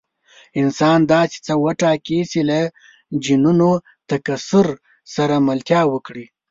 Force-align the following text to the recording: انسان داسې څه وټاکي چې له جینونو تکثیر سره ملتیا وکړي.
انسان 0.61 0.99
داسې 1.13 1.37
څه 1.45 1.53
وټاکي 1.65 2.19
چې 2.31 2.39
له 2.49 2.59
جینونو 3.23 3.69
تکثیر 4.09 4.67
سره 5.15 5.35
ملتیا 5.47 5.81
وکړي. 5.93 6.25